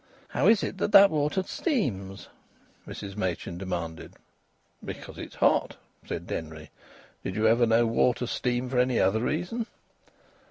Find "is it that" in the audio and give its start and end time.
0.47-0.93